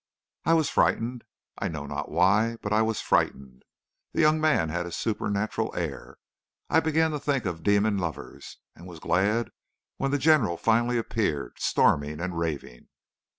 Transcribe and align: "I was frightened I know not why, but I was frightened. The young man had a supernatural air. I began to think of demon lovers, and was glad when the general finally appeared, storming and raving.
"I 0.45 0.55
was 0.55 0.67
frightened 0.67 1.25
I 1.59 1.67
know 1.67 1.85
not 1.85 2.09
why, 2.09 2.57
but 2.63 2.73
I 2.73 2.81
was 2.81 3.01
frightened. 3.01 3.61
The 4.13 4.21
young 4.21 4.41
man 4.41 4.69
had 4.69 4.87
a 4.87 4.91
supernatural 4.91 5.75
air. 5.75 6.17
I 6.71 6.79
began 6.79 7.11
to 7.11 7.19
think 7.19 7.45
of 7.45 7.61
demon 7.61 7.99
lovers, 7.99 8.57
and 8.75 8.87
was 8.87 8.97
glad 8.97 9.51
when 9.97 10.09
the 10.09 10.17
general 10.17 10.57
finally 10.57 10.97
appeared, 10.97 11.59
storming 11.59 12.19
and 12.19 12.35
raving. 12.35 12.87